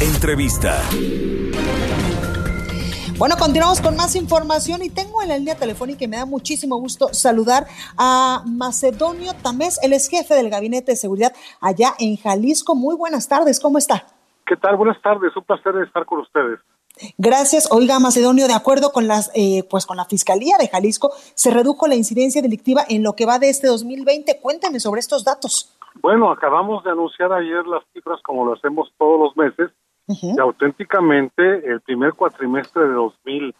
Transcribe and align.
Entrevista. 0.00 0.76
Bueno, 3.16 3.36
continuamos 3.38 3.80
con 3.80 3.96
más 3.96 4.14
información 4.14 4.82
y 4.82 4.90
tengo 4.90 5.22
en 5.22 5.30
la 5.30 5.38
línea 5.38 5.56
telefónica 5.56 6.04
y 6.04 6.08
me 6.08 6.18
da 6.18 6.26
muchísimo 6.26 6.76
gusto 6.76 7.08
saludar 7.14 7.64
a 7.96 8.42
Macedonio 8.44 9.32
Tamés, 9.42 9.82
el 9.82 9.94
ex 9.94 10.10
jefe 10.10 10.34
del 10.34 10.50
Gabinete 10.50 10.92
de 10.92 10.96
Seguridad 10.96 11.32
allá 11.62 11.94
en 11.98 12.16
Jalisco. 12.16 12.74
Muy 12.74 12.94
buenas 12.94 13.26
tardes, 13.26 13.58
¿cómo 13.58 13.78
está? 13.78 14.04
¿Qué 14.44 14.56
tal? 14.56 14.76
Buenas 14.76 15.00
tardes, 15.00 15.34
un 15.34 15.44
placer 15.44 15.74
estar 15.76 16.04
con 16.04 16.20
ustedes. 16.20 16.60
Gracias. 17.16 17.66
Oiga, 17.72 17.98
Macedonio, 17.98 18.48
de 18.48 18.54
acuerdo 18.54 18.92
con 18.92 19.08
las, 19.08 19.30
eh, 19.34 19.64
pues 19.70 19.86
con 19.86 19.96
la 19.96 20.04
Fiscalía 20.04 20.58
de 20.58 20.68
Jalisco, 20.68 21.12
se 21.34 21.50
redujo 21.50 21.86
la 21.86 21.94
incidencia 21.94 22.42
delictiva 22.42 22.82
en 22.86 23.02
lo 23.02 23.14
que 23.14 23.24
va 23.24 23.38
de 23.38 23.48
este 23.48 23.66
2020. 23.66 24.40
Cuéntame 24.42 24.78
sobre 24.78 25.00
estos 25.00 25.24
datos. 25.24 25.74
Bueno, 26.02 26.30
acabamos 26.30 26.84
de 26.84 26.90
anunciar 26.90 27.32
ayer 27.32 27.66
las 27.66 27.82
cifras 27.94 28.20
como 28.22 28.44
lo 28.44 28.52
hacemos 28.52 28.92
todos 28.98 29.18
los 29.18 29.34
meses 29.38 29.72
y 30.08 30.38
auténticamente 30.38 31.68
el 31.68 31.80
primer 31.80 32.12
cuatrimestre 32.14 32.82
de 32.82 32.92
2000 32.92 33.54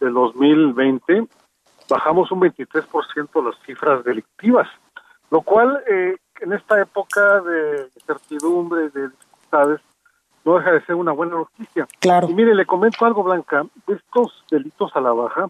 de 0.00 0.10
2020 0.10 1.26
bajamos 1.88 2.30
un 2.30 2.40
23% 2.40 3.44
las 3.44 3.58
cifras 3.64 4.04
delictivas, 4.04 4.68
lo 5.30 5.40
cual 5.40 5.82
eh, 5.90 6.16
en 6.40 6.52
esta 6.52 6.80
época 6.80 7.40
de 7.40 7.88
incertidumbre, 7.94 8.90
de 8.90 9.08
dificultades, 9.08 9.80
no 10.44 10.58
deja 10.58 10.72
de 10.72 10.84
ser 10.84 10.94
una 10.94 11.12
buena 11.12 11.34
noticia. 11.34 11.86
Claro. 11.98 12.28
Y 12.28 12.34
mire, 12.34 12.54
le 12.54 12.66
comento 12.66 13.04
algo, 13.04 13.22
Blanca, 13.22 13.66
estos 13.86 14.44
delitos 14.50 14.94
a 14.94 15.00
la 15.00 15.12
baja, 15.12 15.48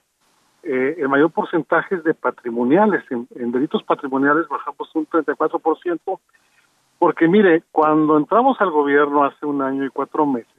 eh, 0.62 0.96
el 0.98 1.08
mayor 1.08 1.30
porcentaje 1.30 1.96
es 1.96 2.04
de 2.04 2.14
patrimoniales. 2.14 3.04
En, 3.10 3.28
en 3.36 3.52
delitos 3.52 3.82
patrimoniales 3.82 4.48
bajamos 4.48 4.88
un 4.94 5.06
34%, 5.06 6.20
porque 6.98 7.28
mire, 7.28 7.62
cuando 7.70 8.16
entramos 8.16 8.60
al 8.60 8.70
gobierno 8.70 9.24
hace 9.24 9.46
un 9.46 9.62
año 9.62 9.84
y 9.84 9.90
cuatro 9.90 10.26
meses, 10.26 10.52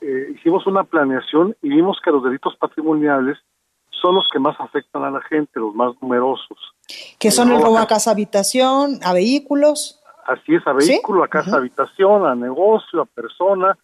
eh, 0.00 0.32
hicimos 0.34 0.66
una 0.66 0.84
planeación 0.84 1.56
y 1.62 1.68
vimos 1.68 1.98
que 2.02 2.10
los 2.10 2.22
delitos 2.22 2.56
patrimoniales 2.56 3.38
son 3.90 4.14
los 4.14 4.26
que 4.28 4.38
más 4.38 4.58
afectan 4.60 5.04
a 5.04 5.10
la 5.10 5.20
gente, 5.22 5.58
los 5.58 5.74
más 5.74 5.92
numerosos. 6.00 6.58
Que 7.18 7.30
son 7.30 7.50
el 7.50 7.60
robo 7.60 7.78
a 7.78 7.86
casa 7.86 8.12
habitación, 8.12 9.00
a 9.04 9.12
vehículos. 9.12 10.00
Así 10.26 10.54
es, 10.54 10.66
a 10.66 10.72
vehículo, 10.72 11.24
a 11.24 11.28
casa 11.28 11.56
habitación, 11.56 12.26
a 12.26 12.34
negocio, 12.34 13.02
a 13.02 13.06
persona, 13.06 13.76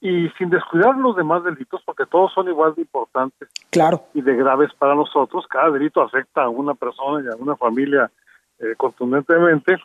y 0.00 0.28
sin 0.38 0.48
descuidar 0.48 0.96
los 0.96 1.16
demás 1.16 1.42
delitos, 1.42 1.82
porque 1.84 2.06
todos 2.06 2.32
son 2.32 2.48
igual 2.48 2.74
de 2.74 2.82
importantes 2.82 3.48
claro. 3.70 4.04
y 4.14 4.22
de 4.22 4.36
graves 4.36 4.70
para 4.78 4.94
nosotros. 4.94 5.44
Cada 5.48 5.70
delito 5.70 6.00
afecta 6.00 6.44
a 6.44 6.48
una 6.48 6.74
persona 6.74 7.24
y 7.24 7.32
a 7.32 7.36
una 7.36 7.56
familia 7.56 8.10
eh, 8.60 8.74
contundentemente. 8.76 9.76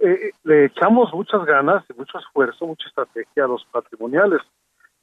Eh, 0.00 0.30
le 0.44 0.64
echamos 0.66 1.12
muchas 1.12 1.44
ganas 1.44 1.84
y 1.90 1.92
mucho 1.92 2.18
esfuerzo, 2.18 2.66
mucha 2.66 2.88
estrategia 2.88 3.44
a 3.44 3.48
los 3.48 3.64
patrimoniales. 3.66 4.40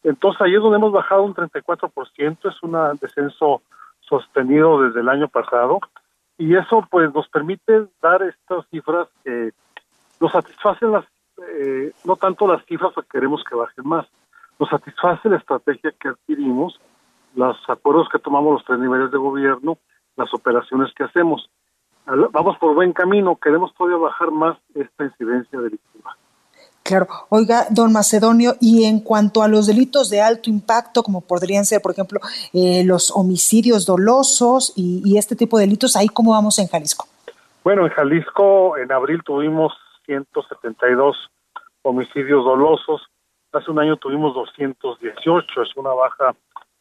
Entonces 0.03 0.41
ahí 0.41 0.55
es 0.55 0.61
donde 0.61 0.77
hemos 0.77 0.91
bajado 0.91 1.23
un 1.23 1.35
34%, 1.35 2.49
es 2.49 2.63
un 2.63 2.97
descenso 2.99 3.61
sostenido 4.01 4.81
desde 4.81 5.01
el 5.01 5.09
año 5.09 5.27
pasado 5.27 5.79
y 6.37 6.55
eso 6.55 6.85
pues 6.89 7.13
nos 7.13 7.27
permite 7.29 7.87
dar 8.01 8.21
estas 8.23 8.65
cifras 8.69 9.07
que 9.23 9.51
nos 10.19 10.31
satisfacen 10.31 10.91
las, 10.91 11.05
eh, 11.47 11.91
no 12.05 12.15
tanto 12.15 12.47
las 12.47 12.63
cifras 12.65 12.93
que 12.95 13.01
queremos 13.11 13.43
que 13.43 13.55
bajen 13.55 13.87
más, 13.87 14.07
nos 14.59 14.69
satisface 14.69 15.29
la 15.29 15.37
estrategia 15.37 15.93
que 15.99 16.09
adquirimos, 16.09 16.79
los 17.35 17.57
acuerdos 17.69 18.09
que 18.09 18.19
tomamos 18.19 18.53
los 18.53 18.65
tres 18.65 18.79
niveles 18.79 19.11
de 19.11 19.17
gobierno, 19.17 19.77
las 20.15 20.33
operaciones 20.33 20.91
que 20.95 21.03
hacemos. 21.03 21.49
Vamos 22.31 22.57
por 22.57 22.73
buen 22.73 22.93
camino, 22.93 23.35
queremos 23.35 23.73
todavía 23.75 23.97
bajar 23.97 24.31
más 24.31 24.57
esta 24.73 25.03
incidencia 25.03 25.59
delictiva. 25.59 26.15
Claro. 26.83 27.07
Oiga, 27.27 27.65
don 27.69 27.91
Macedonio, 27.91 28.53
y 28.61 28.85
en 28.85 29.01
cuanto 29.01 29.43
a 29.43 29.49
los 29.49 29.67
delitos 29.67 30.09
de 30.09 30.21
alto 30.21 30.49
impacto, 30.49 31.03
como 31.03 31.19
podrían 31.19 31.65
ser, 31.65 31.81
por 31.81 31.91
ejemplo, 31.91 32.21
eh, 32.53 32.83
los 32.85 33.11
homicidios 33.13 33.85
dolosos 33.85 34.71
y, 34.77 35.01
y, 35.03 35.17
este 35.17 35.35
tipo 35.35 35.57
de 35.57 35.65
delitos, 35.65 35.97
¿ahí 35.97 36.07
cómo 36.07 36.31
vamos 36.31 36.59
en 36.59 36.67
Jalisco? 36.67 37.05
Bueno, 37.65 37.85
en 37.85 37.91
Jalisco 37.91 38.77
en 38.77 38.89
abril 38.93 39.21
tuvimos 39.25 39.73
172 40.05 41.29
homicidios 41.81 42.45
dolosos, 42.45 43.01
hace 43.51 43.69
un 43.69 43.79
año 43.79 43.97
tuvimos 43.97 44.33
218, 44.33 45.61
es 45.61 45.75
una 45.75 45.89
baja 45.89 46.33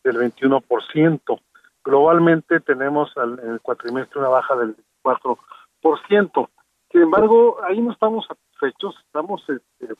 del 0.04 0.16
21%. 0.18 1.40
Globalmente 1.84 2.60
tenemos 2.60 3.10
al, 3.16 3.40
en 3.40 3.50
el 3.54 3.60
cuatrimestre 3.60 4.20
una 4.20 4.28
baja 4.28 4.54
del 4.54 4.76
4%. 5.06 6.48
Sin 6.90 7.02
embargo, 7.02 7.58
ahí 7.64 7.80
no 7.80 7.92
estamos 7.92 8.26
satisfechos, 8.26 8.96
estamos 9.06 9.42
este, 9.48 9.94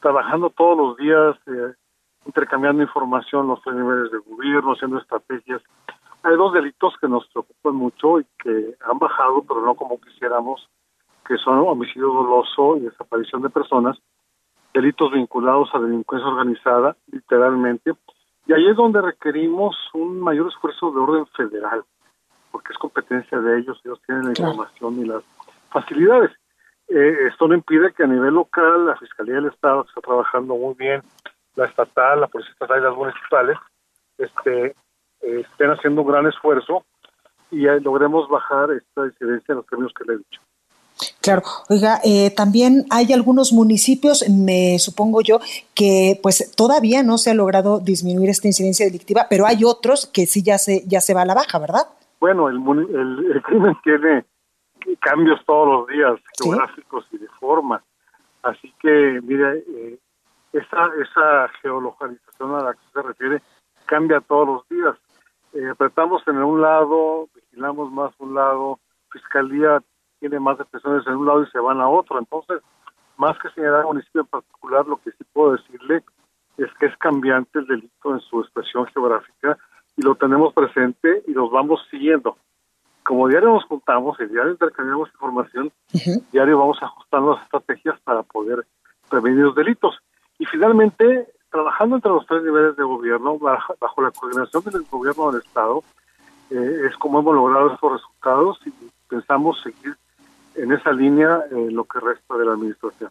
trabajando 0.00 0.50
todos 0.50 0.76
los 0.78 0.96
días, 0.96 1.36
eh, 1.46 1.74
intercambiando 2.26 2.82
información 2.82 3.48
los 3.48 3.62
tres 3.62 3.76
niveles 3.76 4.10
de 4.10 4.18
gobierno, 4.18 4.72
haciendo 4.72 4.98
estrategias. 4.98 5.62
Hay 6.22 6.36
dos 6.36 6.52
delitos 6.52 6.94
que 7.00 7.08
nos 7.08 7.26
preocupan 7.28 7.76
mucho 7.76 8.20
y 8.20 8.26
que 8.42 8.74
han 8.80 8.98
bajado, 8.98 9.42
pero 9.42 9.62
no 9.62 9.74
como 9.74 10.00
quisiéramos, 10.00 10.68
que 11.26 11.36
son 11.38 11.58
homicidio 11.58 12.08
doloso 12.08 12.76
y 12.76 12.80
desaparición 12.80 13.42
de 13.42 13.50
personas, 13.50 13.98
delitos 14.72 15.12
vinculados 15.12 15.68
a 15.74 15.78
delincuencia 15.78 16.28
organizada, 16.28 16.96
literalmente, 17.10 17.92
y 18.46 18.52
ahí 18.54 18.66
es 18.66 18.76
donde 18.76 19.02
requerimos 19.02 19.76
un 19.92 20.20
mayor 20.20 20.48
esfuerzo 20.48 20.90
de 20.90 21.00
orden 21.00 21.26
federal, 21.36 21.84
porque 22.50 22.72
es 22.72 22.78
competencia 22.78 23.38
de 23.38 23.58
ellos, 23.58 23.80
ellos 23.84 24.00
tienen 24.06 24.24
la 24.24 24.30
información 24.30 25.00
y 25.00 25.04
las 25.04 25.22
facilidades. 25.70 26.30
Eh, 26.88 27.28
esto 27.30 27.48
no 27.48 27.54
impide 27.54 27.92
que 27.92 28.04
a 28.04 28.06
nivel 28.06 28.34
local 28.34 28.86
la 28.86 28.96
Fiscalía 28.96 29.36
del 29.36 29.46
Estado 29.46 29.84
que 29.84 29.90
está 29.90 30.00
trabajando 30.00 30.54
muy 30.56 30.74
bien, 30.74 31.02
la 31.54 31.66
estatal, 31.66 32.20
la 32.20 32.28
Policía 32.28 32.52
Estatal 32.52 32.80
y 32.80 32.84
las 32.84 32.96
municipales, 32.96 33.58
este, 34.16 34.66
eh, 35.20 35.44
estén 35.50 35.70
haciendo 35.70 36.02
un 36.02 36.08
gran 36.08 36.26
esfuerzo 36.26 36.84
y 37.50 37.66
eh, 37.66 37.80
logremos 37.80 38.28
bajar 38.28 38.70
esta 38.70 39.06
incidencia 39.06 39.52
en 39.52 39.56
los 39.56 39.66
términos 39.66 39.92
que 39.96 40.04
le 40.04 40.14
he 40.14 40.18
dicho. 40.18 40.40
Claro, 41.20 41.42
oiga, 41.68 42.00
eh, 42.04 42.30
también 42.30 42.86
hay 42.90 43.12
algunos 43.12 43.52
municipios, 43.52 44.28
me 44.28 44.78
supongo 44.78 45.20
yo, 45.20 45.40
que 45.74 46.18
pues 46.22 46.52
todavía 46.56 47.02
no 47.02 47.18
se 47.18 47.30
ha 47.30 47.34
logrado 47.34 47.78
disminuir 47.78 48.30
esta 48.30 48.48
incidencia 48.48 48.86
delictiva, 48.86 49.26
pero 49.30 49.46
hay 49.46 49.64
otros 49.64 50.06
que 50.06 50.26
sí 50.26 50.42
ya 50.42 50.58
se 50.58 50.82
ya 50.86 51.00
se 51.00 51.14
va 51.14 51.22
a 51.22 51.26
la 51.26 51.34
baja, 51.34 51.58
¿verdad? 51.58 51.86
Bueno, 52.20 52.48
el, 52.48 52.56
el, 52.94 53.32
el 53.32 53.42
crimen 53.48 53.76
tiene 53.82 54.24
cambios 55.00 55.40
todos 55.46 55.68
los 55.68 55.86
días, 55.88 56.18
Sí. 56.34 56.44
geográficos 56.48 57.06
y 57.12 57.18
de 57.18 57.28
forma. 57.40 57.82
Así 58.42 58.72
que, 58.80 59.20
mire, 59.22 59.64
eh, 59.68 59.98
esa, 60.52 60.86
esa 61.00 61.48
geolocalización 61.60 62.54
a 62.54 62.62
la 62.62 62.72
que 62.74 62.80
se 62.92 63.02
refiere 63.02 63.42
cambia 63.86 64.20
todos 64.20 64.46
los 64.48 64.68
días. 64.68 64.96
Eh, 65.54 65.68
apretamos 65.70 66.22
en 66.28 66.36
un 66.38 66.60
lado, 66.60 67.28
vigilamos 67.34 67.90
más 67.92 68.12
un 68.18 68.34
lado, 68.34 68.78
Fiscalía 69.10 69.82
tiene 70.20 70.38
más 70.40 70.58
detenciones 70.58 71.06
en 71.06 71.14
un 71.16 71.26
lado 71.26 71.42
y 71.42 71.46
se 71.50 71.58
van 71.58 71.80
a 71.80 71.88
otro. 71.88 72.18
Entonces, 72.18 72.60
más 73.16 73.38
que 73.38 73.48
señalar 73.50 73.80
un 73.86 73.92
municipio 73.92 74.20
en 74.22 74.26
particular, 74.26 74.86
lo 74.86 74.96
que 74.98 75.10
sí 75.12 75.24
puedo 75.32 75.52
decirle 75.52 76.02
es 76.58 76.72
que 76.78 76.86
es 76.86 76.96
cambiante 76.98 77.58
el 77.60 77.66
delito 77.66 78.12
en 78.12 78.20
su 78.20 78.40
expresión 78.40 78.86
geográfica 78.86 79.56
y 79.96 80.02
lo 80.02 80.14
tenemos 80.16 80.52
presente 80.54 80.97
vamos 81.50 81.80
siguiendo. 81.90 82.36
Como 83.04 83.28
diario 83.28 83.50
nos 83.50 83.64
juntamos 83.64 84.18
y 84.20 84.26
diario 84.26 84.52
intercambiamos 84.52 85.08
información, 85.08 85.72
diario 86.30 86.58
vamos 86.58 86.78
ajustando 86.82 87.34
las 87.34 87.42
estrategias 87.44 87.98
para 88.00 88.22
poder 88.22 88.66
prevenir 89.08 89.44
los 89.44 89.54
delitos. 89.54 89.98
Y 90.38 90.44
finalmente, 90.44 91.26
trabajando 91.50 91.96
entre 91.96 92.12
los 92.12 92.26
tres 92.26 92.42
niveles 92.42 92.76
de 92.76 92.84
gobierno, 92.84 93.38
bajo, 93.38 93.74
bajo 93.80 94.02
la 94.02 94.10
coordinación 94.10 94.62
del 94.64 94.84
gobierno 94.90 95.32
del 95.32 95.40
Estado, 95.40 95.82
eh, 96.50 96.80
es 96.88 96.96
como 96.96 97.20
hemos 97.20 97.34
logrado 97.34 97.72
estos 97.72 97.92
resultados 97.92 98.58
y 98.66 98.72
pensamos 99.08 99.60
seguir 99.62 99.96
en 100.54 100.72
esa 100.72 100.92
línea 100.92 101.44
eh, 101.50 101.68
lo 101.70 101.84
que 101.84 102.00
resta 102.00 102.36
de 102.36 102.44
la 102.44 102.52
administración. 102.52 103.10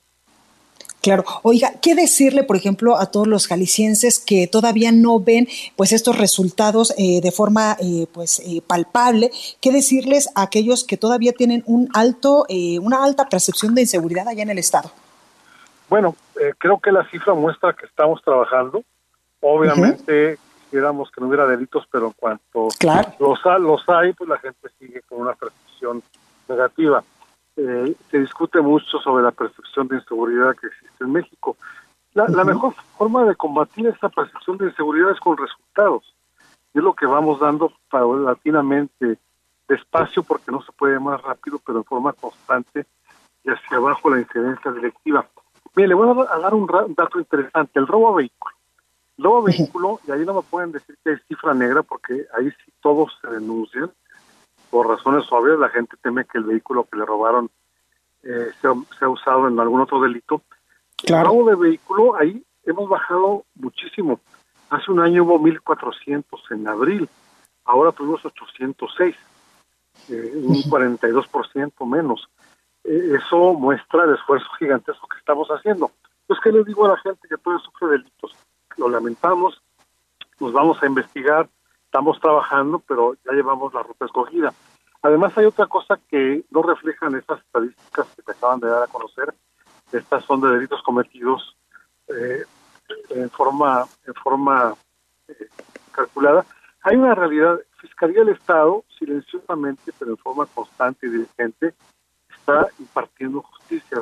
Claro. 1.08 1.24
Oiga, 1.44 1.72
¿qué 1.82 1.96
decirle, 1.96 2.44
por 2.44 2.58
ejemplo, 2.58 2.98
a 2.98 3.06
todos 3.06 3.28
los 3.28 3.48
jaliscienses 3.48 4.20
que 4.20 4.46
todavía 4.46 4.92
no 4.92 5.22
ven 5.22 5.48
pues 5.78 5.94
estos 5.94 6.18
resultados 6.18 6.94
eh, 6.98 7.22
de 7.22 7.32
forma 7.32 7.78
eh, 7.80 8.08
pues 8.12 8.40
eh, 8.40 8.62
palpable? 8.68 9.32
¿Qué 9.62 9.72
decirles 9.72 10.30
a 10.36 10.42
aquellos 10.42 10.84
que 10.84 10.98
todavía 10.98 11.32
tienen 11.32 11.64
un 11.66 11.88
alto, 11.94 12.46
eh, 12.50 12.78
una 12.80 13.06
alta 13.06 13.30
percepción 13.30 13.74
de 13.74 13.84
inseguridad 13.84 14.28
allá 14.28 14.44
en 14.44 14.50
el 14.50 14.58
estado? 14.58 14.92
Bueno, 15.88 16.14
eh, 16.42 16.54
creo 16.58 16.78
que 16.78 16.92
la 16.92 17.10
cifra 17.10 17.34
muestra 17.34 17.72
que 17.72 17.86
estamos 17.86 18.22
trabajando. 18.22 18.84
Obviamente 19.40 20.38
quisiéramos 20.66 21.10
que 21.10 21.22
no 21.22 21.28
hubiera 21.28 21.48
delitos, 21.48 21.88
pero 21.90 22.08
en 22.08 22.14
cuanto 22.18 22.68
los, 23.20 23.40
los 23.62 23.82
hay, 23.88 24.12
pues 24.12 24.30
la 24.30 24.40
gente 24.40 24.68
sigue 24.78 25.02
con 25.08 25.22
una 25.22 25.36
percepción 25.36 26.04
negativa. 26.50 27.02
Eh, 27.58 27.96
se 28.12 28.20
discute 28.20 28.62
mucho 28.62 29.00
sobre 29.00 29.24
la 29.24 29.32
percepción 29.32 29.88
de 29.88 29.96
inseguridad 29.96 30.56
que 30.56 30.68
existe 30.68 31.04
en 31.04 31.12
México. 31.12 31.58
La, 32.14 32.28
la 32.28 32.44
mejor 32.44 32.76
forma 32.98 33.26
de 33.26 33.36
combatir 33.36 33.88
esta 33.88 34.10
percepción 34.10 34.58
de 34.58 34.68
inseguridad 34.68 35.12
es 35.12 35.20
con 35.20 35.38
resultados. 35.38 36.04
Y 36.74 36.78
es 36.78 36.84
lo 36.84 36.94
que 36.94 37.08
vamos 37.08 37.40
dando 37.40 37.74
paulatinamente, 37.90 39.18
despacio 39.68 40.22
porque 40.22 40.52
no 40.52 40.62
se 40.62 40.72
puede 40.72 41.00
más 41.00 41.22
rápido, 41.24 41.60
pero 41.66 41.80
en 41.80 41.84
forma 41.84 42.14
constante 42.14 42.86
y 43.44 43.50
hacia 43.50 43.78
abajo 43.78 44.10
la 44.10 44.20
incidencia 44.20 44.72
directiva. 44.72 45.28
Mire, 45.76 45.90
le 45.90 45.96
voy 45.96 46.26
a 46.30 46.40
dar 46.40 46.54
un 46.54 46.68
dato 46.96 47.20
interesante, 47.20 47.80
el 47.80 47.88
robo 47.88 48.10
a 48.10 48.18
vehículo. 48.18 48.56
El 49.18 49.24
robo 49.24 49.38
a 49.40 49.46
vehículo, 49.46 50.00
y 50.08 50.12
ahí 50.12 50.26
no 50.26 50.34
me 50.34 50.42
pueden 50.42 50.72
decir 50.72 50.98
que 51.04 51.14
es 51.14 51.22
cifra 51.28 51.54
negra 51.54 51.82
porque 51.82 52.26
ahí 52.38 52.50
sí 52.52 52.72
todos 52.82 53.18
se 53.22 53.28
denuncian, 53.28 53.92
por 54.70 54.88
razones 54.88 55.26
obvias, 55.32 55.60
la 55.60 55.70
gente 55.70 55.98
teme 56.02 56.26
que 56.26 56.38
el 56.38 56.44
vehículo 56.44 56.88
que 56.90 56.98
le 56.98 57.06
robaron 57.06 57.50
eh, 58.24 58.52
sea, 58.62 58.74
ha 59.02 59.10
usado 59.10 59.48
en 59.48 59.60
algún 59.60 59.82
otro 59.82 60.02
delito. 60.02 60.42
Claro. 60.98 61.22
El 61.22 61.38
robo 61.38 61.50
de 61.50 61.56
vehículo, 61.56 62.16
ahí 62.16 62.44
hemos 62.66 62.90
bajado 62.90 63.46
muchísimo. 63.56 64.20
Hace 64.70 64.92
un 64.92 65.00
año 65.00 65.24
hubo 65.24 65.40
1.400 65.40 66.24
en 66.52 66.68
abril, 66.68 67.10
ahora 67.64 67.92
tuvimos 67.92 68.26
806, 68.26 69.16
eh, 70.10 70.32
un 70.36 70.56
42% 70.64 71.86
menos. 71.86 72.28
Eh, 72.84 73.18
eso 73.18 73.54
muestra 73.54 74.04
el 74.04 74.16
esfuerzo 74.16 74.48
gigantesco 74.60 75.08
que 75.08 75.18
estamos 75.18 75.48
haciendo. 75.50 75.92
Pues, 76.26 76.40
¿qué 76.42 76.52
le 76.52 76.64
digo 76.64 76.86
a 76.86 76.90
la 76.90 76.98
gente 76.98 77.28
que 77.28 77.38
puede 77.38 77.60
sufre 77.60 77.88
delitos? 77.88 78.36
Lo 78.76 78.90
lamentamos, 78.90 79.62
nos 80.40 80.52
vamos 80.52 80.82
a 80.84 80.86
investigar, 80.86 81.50
estamos 81.98 82.20
trabajando, 82.20 82.78
pero 82.88 83.16
ya 83.26 83.32
llevamos 83.32 83.74
la 83.74 83.82
ruta 83.82 84.06
escogida. 84.06 84.54
Además, 85.02 85.36
hay 85.36 85.46
otra 85.46 85.66
cosa 85.66 86.00
que 86.08 86.44
no 86.52 86.62
reflejan 86.62 87.16
estas 87.16 87.40
estadísticas 87.40 88.06
que 88.16 88.22
te 88.22 88.34
acaban 88.34 88.60
de 88.60 88.70
dar 88.70 88.84
a 88.84 88.88
conocer. 88.88 89.34
Estas 89.92 90.24
son 90.26 90.42
de 90.42 90.50
delitos 90.50 90.84
cometidos 90.84 91.58
eh, 92.08 92.44
en 93.10 93.30
forma, 93.32 93.88
en 94.06 94.14
forma 94.14 94.76
eh, 95.28 95.48
calculada. 95.92 96.46
Hay 96.84 96.98
una 96.98 97.16
realidad. 97.16 97.60
Fiscalía 97.80 98.20
del 98.20 98.30
Estado, 98.30 98.84
silenciosamente, 98.98 99.92
pero 99.98 100.12
en 100.12 100.18
forma 100.18 100.46
constante 100.48 101.08
y 101.08 101.10
diligente, 101.10 101.74
está 102.30 102.68
impartiendo 102.80 103.42
justicia, 103.42 103.98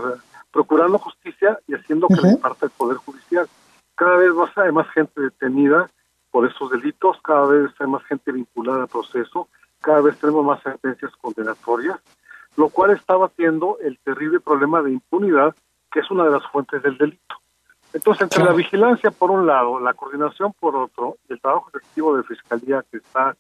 procurando 0.52 0.98
justicia 0.98 1.60
y 1.68 1.76
haciendo 1.76 2.08
que 2.08 2.16
le 2.16 2.38
parte 2.38 2.66
el 2.66 2.72
Poder 2.72 2.98
Judicial. 2.98 3.48
Cada 3.96 4.18
vez 4.18 4.34
más 4.34 4.58
hay 4.58 4.72
más 4.74 4.90
gente 4.90 5.22
detenida 5.22 5.90
por 6.36 6.46
esos 6.46 6.70
delitos, 6.70 7.16
cada 7.24 7.48
vez 7.48 7.72
hay 7.80 7.88
más 7.88 8.04
gente 8.04 8.30
vinculada 8.34 8.82
al 8.82 8.88
proceso, 8.90 9.48
cada 9.80 10.02
vez 10.02 10.20
tenemos 10.20 10.44
más 10.44 10.62
sentencias 10.62 11.10
condenatorias, 11.22 11.98
lo 12.58 12.68
cual 12.68 12.92
está 12.92 13.16
batiendo 13.16 13.78
el 13.82 13.98
terrible 14.00 14.42
problema 14.42 14.82
de 14.82 14.92
impunidad, 14.92 15.56
que 15.90 16.02
es 16.02 16.12
una 16.12 16.26
de 16.26 16.32
las 16.32 16.46
fuentes 16.48 16.84
del 16.84 16.98
delito. 16.98 17.36
Entonces, 17.94 18.24
entre 18.24 18.44
la 18.44 18.52
vigilancia 18.52 19.12
por 19.12 19.32
un 19.32 19.48
lado, 19.48 19.80
la 19.80 19.94
coordinación 19.94 20.52
por 20.60 20.76
otro, 20.76 21.16
y 21.30 21.32
el 21.32 21.40
trabajo 21.40 21.70
efectivo 21.70 22.18
de 22.18 22.24
Fiscalía 22.24 22.84
que 22.92 22.98
está 22.98 23.38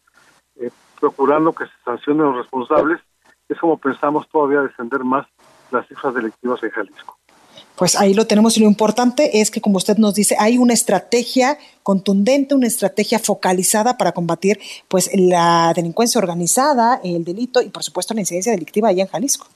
eh, 0.55 0.71
procurando 0.97 1.51
que 1.51 1.65
se 1.65 1.73
sancionen 1.83 2.27
los 2.27 2.37
responsables, 2.37 3.01
es 3.49 3.59
como 3.59 3.77
pensamos 3.77 4.25
todavía 4.29 4.61
descender 4.61 5.03
más 5.03 5.27
las 5.69 5.85
cifras 5.89 6.13
delictivas 6.13 6.63
en 6.63 6.69
Jalisco. 6.69 7.17
Pues 7.75 7.95
ahí 7.97 8.13
lo 8.13 8.25
tenemos 8.25 8.55
y 8.57 8.61
lo 8.61 8.67
importante 8.67 9.41
es 9.41 9.51
que, 9.51 9.59
como 9.59 9.77
usted 9.77 9.97
nos 9.97 10.15
dice, 10.15 10.37
hay 10.39 10.57
una 10.57 10.73
estrategia 10.73 11.57
contundente, 11.83 12.55
una 12.55 12.67
estrategia 12.67 13.19
focalizada 13.19 13.97
para 13.97 14.13
combatir 14.13 14.59
pues 14.87 15.09
la 15.13 15.73
delincuencia 15.75 16.19
organizada, 16.19 17.01
el 17.03 17.25
delito 17.25 17.61
y, 17.61 17.69
por 17.69 17.83
supuesto, 17.83 18.13
la 18.13 18.21
incidencia 18.21 18.53
delictiva 18.53 18.89
allá 18.89 19.03
en 19.03 19.09
Jalisco. 19.09 19.47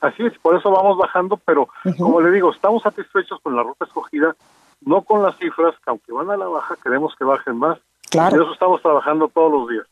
Así 0.00 0.22
es, 0.22 0.32
por 0.42 0.56
eso 0.56 0.70
vamos 0.70 0.98
bajando, 0.98 1.38
pero 1.46 1.68
como 1.96 2.20
le 2.20 2.30
digo, 2.30 2.52
estamos 2.52 2.82
satisfechos 2.82 3.40
con 3.42 3.56
la 3.56 3.62
ruta 3.62 3.86
escogida, 3.86 4.36
no 4.82 5.02
con 5.02 5.22
las 5.22 5.38
cifras, 5.38 5.74
que 5.76 5.90
aunque 5.90 6.12
van 6.12 6.30
a 6.30 6.36
la 6.36 6.46
baja, 6.46 6.76
queremos 6.82 7.14
que 7.16 7.24
bajen 7.24 7.56
más. 7.56 7.78
Claro. 8.10 8.36
Y 8.36 8.42
eso 8.42 8.52
estamos 8.52 8.82
trabajando 8.82 9.28
todos 9.28 9.50
los 9.50 9.68
días. 9.70 9.86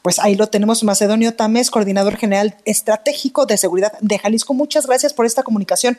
Pues 0.00 0.18
ahí 0.18 0.36
lo 0.36 0.46
tenemos, 0.46 0.82
Macedonio 0.84 1.34
Tamés, 1.34 1.70
coordinador 1.70 2.16
general 2.16 2.56
estratégico 2.64 3.44
de 3.44 3.58
seguridad 3.58 3.92
de 4.00 4.18
Jalisco. 4.18 4.54
Muchas 4.54 4.86
gracias 4.86 5.12
por 5.12 5.26
esta 5.26 5.42
comunicación. 5.42 5.98